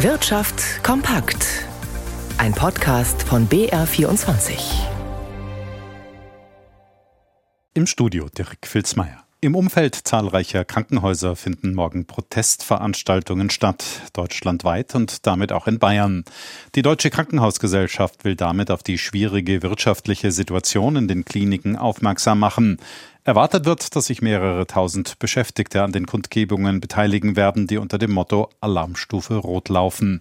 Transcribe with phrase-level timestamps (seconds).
[0.00, 1.64] Wirtschaft kompakt.
[2.36, 4.58] Ein Podcast von BR24.
[7.72, 9.24] Im Studio Dirk Filzmeier.
[9.40, 16.24] Im Umfeld zahlreicher Krankenhäuser finden morgen Protestveranstaltungen statt, deutschlandweit und damit auch in Bayern.
[16.74, 22.76] Die Deutsche Krankenhausgesellschaft will damit auf die schwierige wirtschaftliche Situation in den Kliniken aufmerksam machen.
[23.26, 28.12] Erwartet wird, dass sich mehrere tausend Beschäftigte an den Kundgebungen beteiligen werden, die unter dem
[28.12, 30.20] Motto Alarmstufe Rot laufen.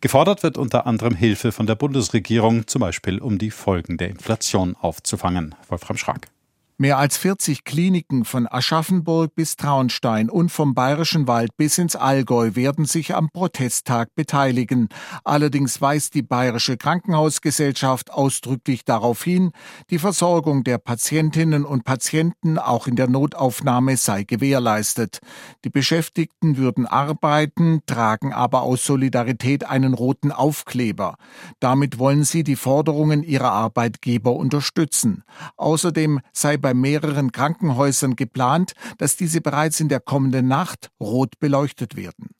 [0.00, 4.76] Gefordert wird unter anderem Hilfe von der Bundesregierung, zum Beispiel um die Folgen der Inflation
[4.80, 5.56] aufzufangen.
[5.68, 6.28] Wolfram Schrag.
[6.76, 12.56] Mehr als 40 Kliniken von Aschaffenburg bis Traunstein und vom Bayerischen Wald bis ins Allgäu
[12.56, 14.88] werden sich am Protesttag beteiligen.
[15.22, 19.52] Allerdings weist die Bayerische Krankenhausgesellschaft ausdrücklich darauf hin,
[19.90, 25.20] die Versorgung der Patientinnen und Patienten auch in der Notaufnahme sei gewährleistet.
[25.64, 31.18] Die Beschäftigten würden arbeiten, tragen aber aus Solidarität einen roten Aufkleber.
[31.60, 35.22] Damit wollen sie die Forderungen ihrer Arbeitgeber unterstützen.
[35.56, 41.94] Außerdem sei bei mehreren Krankenhäusern geplant, dass diese bereits in der kommenden Nacht rot beleuchtet
[41.94, 42.30] werden.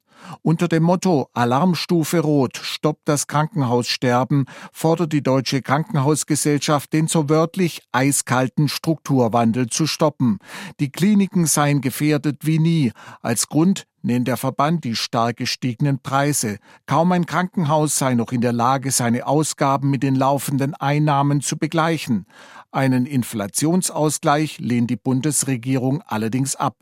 [0.40, 7.82] Unter dem Motto Alarmstufe Rot stoppt das Krankenhaussterben fordert die Deutsche Krankenhausgesellschaft den so wörtlich
[7.92, 10.38] eiskalten Strukturwandel zu stoppen.
[10.80, 12.92] Die Kliniken seien gefährdet wie nie.
[13.20, 16.58] Als Grund nennt der Verband die stark gestiegenen Preise.
[16.86, 21.56] Kaum ein Krankenhaus sei noch in der Lage, seine Ausgaben mit den laufenden Einnahmen zu
[21.56, 22.26] begleichen.
[22.74, 26.74] Einen Inflationsausgleich lehnt die Bundesregierung allerdings ab.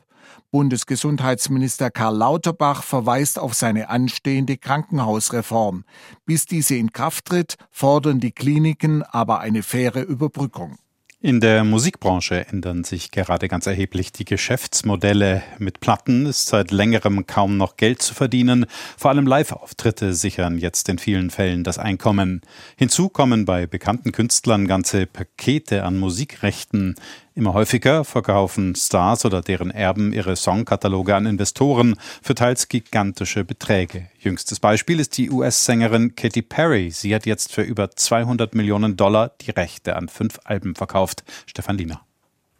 [0.49, 5.83] Bundesgesundheitsminister Karl Lauterbach verweist auf seine anstehende Krankenhausreform.
[6.25, 10.79] Bis diese in Kraft tritt, fordern die Kliniken aber eine faire Überbrückung.
[11.25, 15.41] In der Musikbranche ändern sich gerade ganz erheblich die Geschäftsmodelle.
[15.57, 18.65] Mit Platten ist seit längerem kaum noch Geld zu verdienen.
[18.97, 22.41] Vor allem Live-Auftritte sichern jetzt in vielen Fällen das Einkommen.
[22.75, 26.95] Hinzu kommen bei bekannten Künstlern ganze Pakete an Musikrechten.
[27.35, 34.07] Immer häufiger verkaufen Stars oder deren Erben ihre Songkataloge an Investoren für teils gigantische Beträge.
[34.19, 36.91] Jüngstes Beispiel ist die US-Sängerin Katy Perry.
[36.91, 41.23] Sie hat jetzt für über 200 Millionen Dollar die Rechte an fünf Alben verkauft.
[41.47, 42.01] Stefan Liener.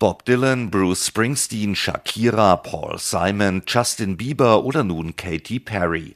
[0.04, 6.14] Bob Dylan, Bruce Springsteen, Shakira, Paul Simon, Justin Bieber oder nun Katy Perry.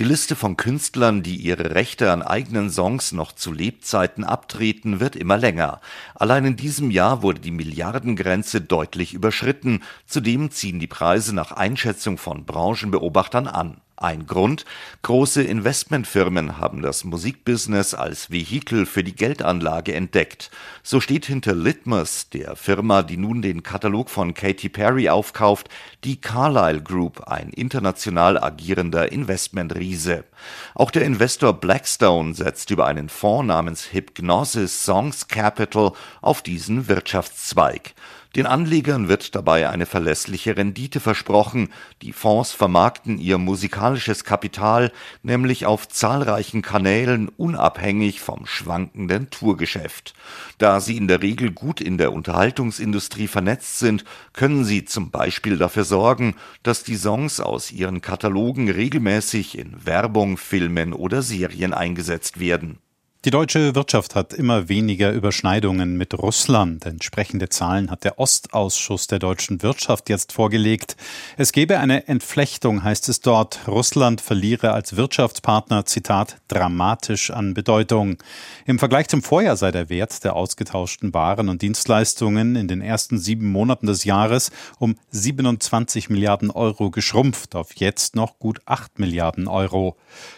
[0.00, 5.14] Die Liste von Künstlern, die ihre Rechte an eigenen Songs noch zu Lebzeiten abtreten, wird
[5.14, 5.80] immer länger.
[6.16, 9.84] Allein in diesem Jahr wurde die Milliardengrenze deutlich überschritten.
[10.04, 13.80] Zudem ziehen die Preise nach Einschätzung von Branchenbeobachtern an.
[14.00, 14.64] Ein Grund,
[15.02, 20.52] große Investmentfirmen haben das Musikbusiness als Vehikel für die Geldanlage entdeckt.
[20.84, 25.68] So steht hinter Litmus, der Firma, die nun den Katalog von Katy Perry aufkauft,
[26.04, 30.22] die Carlyle Group, ein international agierender Investmentriese.
[30.76, 37.94] Auch der Investor Blackstone setzt über einen Fonds namens Hypnosis Songs Capital auf diesen Wirtschaftszweig.
[38.36, 41.70] Den Anlegern wird dabei eine verlässliche Rendite versprochen.
[42.02, 50.12] Die Fonds vermarkten ihr musikalisches Kapital nämlich auf zahlreichen Kanälen unabhängig vom schwankenden Tourgeschäft.
[50.58, 55.56] Da sie in der Regel gut in der Unterhaltungsindustrie vernetzt sind, können sie zum Beispiel
[55.56, 62.38] dafür sorgen, dass die Songs aus ihren Katalogen regelmäßig in Werbung, Filmen oder Serien eingesetzt
[62.38, 62.78] werden.
[63.24, 66.86] Die deutsche Wirtschaft hat immer weniger Überschneidungen mit Russland.
[66.86, 70.96] Entsprechende Zahlen hat der Ostausschuss der deutschen Wirtschaft jetzt vorgelegt.
[71.36, 73.58] Es gebe eine Entflechtung, heißt es dort.
[73.66, 78.18] Russland verliere als Wirtschaftspartner, Zitat, dramatisch an Bedeutung.
[78.66, 83.18] Im Vergleich zum Vorjahr sei der Wert der ausgetauschten Waren und Dienstleistungen in den ersten
[83.18, 89.48] sieben Monaten des Jahres um 27 Milliarden Euro geschrumpft auf jetzt noch gut 8 Milliarden
[89.48, 89.96] Euro.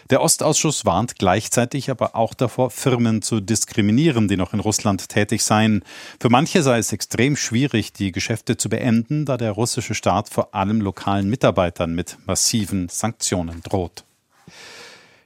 [0.09, 5.43] Der Ostausschuss warnt gleichzeitig aber auch davor, Firmen zu diskriminieren, die noch in Russland tätig
[5.43, 5.83] seien.
[6.19, 10.55] Für manche sei es extrem schwierig, die Geschäfte zu beenden, da der russische Staat vor
[10.55, 14.03] allem lokalen Mitarbeitern mit massiven Sanktionen droht.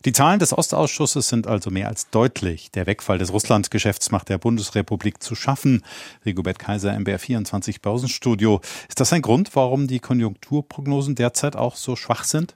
[0.06, 2.69] Die Zahlen des Ostausschusses sind also mehr als deutlich.
[2.69, 5.83] Der Wegfall des Russlandgeschäfts macht der Bundesrepublik zu schaffen.
[6.24, 8.62] Rigobert Kaiser, MBR24 Börsenstudio.
[8.88, 12.56] Ist das ein Grund, warum die Konjunkturprognosen derzeit auch so schwach sind?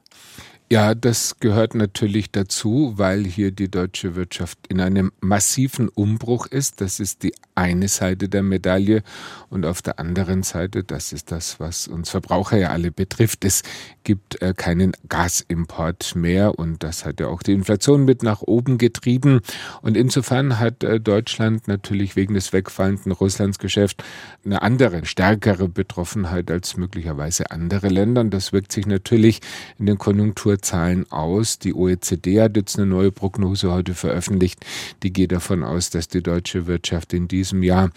[0.71, 6.79] Ja, das gehört natürlich dazu, weil hier die deutsche Wirtschaft in einem massiven Umbruch ist.
[6.79, 9.01] Das ist die eine Seite der Medaille.
[9.49, 13.63] Und auf der anderen Seite, das ist das, was uns Verbraucher ja alle betrifft, es
[14.03, 16.57] gibt äh, keinen Gasimport mehr.
[16.57, 19.41] Und das hat ja auch die Inflation mit nach oben getrieben.
[19.81, 24.03] Und insofern hat äh, Deutschland natürlich wegen des wegfallenden Russlandsgeschäfts
[24.45, 28.21] eine andere, stärkere Betroffenheit als möglicherweise andere Länder.
[28.21, 29.41] Und das wirkt sich natürlich
[29.77, 31.59] in den Konjunktur Zahlen aus.
[31.59, 34.65] Die OECD hat jetzt eine neue Prognose heute veröffentlicht.
[35.03, 37.89] Die geht davon aus, dass die deutsche Wirtschaft in diesem Jahr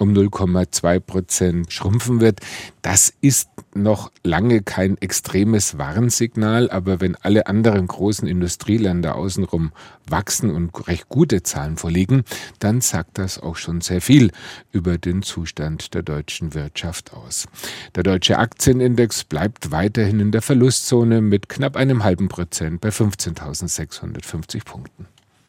[0.00, 2.40] um 0,2 Prozent schrumpfen wird.
[2.82, 9.72] Das ist noch lange kein extremes Warnsignal, aber wenn alle anderen großen Industrieländer außenrum
[10.08, 12.24] wachsen und recht gute Zahlen vorliegen,
[12.58, 14.32] dann sagt das auch schon sehr viel
[14.72, 17.46] über den Zustand der deutschen Wirtschaft aus.
[17.94, 24.64] Der deutsche Aktienindex bleibt weiterhin in der Verlustzone mit knapp einem halben Prozent bei 15.650
[24.64, 25.06] Punkten.